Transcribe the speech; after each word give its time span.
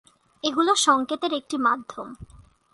এগুলো 0.43 0.71
সংকেতের 0.75 1.33
একটি 1.33 1.57
মাধ্যম। 1.57 2.07